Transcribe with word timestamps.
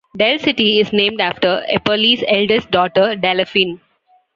Del 0.17 0.39
City 0.39 0.79
is 0.79 0.91
named 0.91 1.21
after 1.21 1.63
Epperly's 1.71 2.23
eldest 2.27 2.71
daughter 2.71 3.15
Delaphene. 3.15 3.79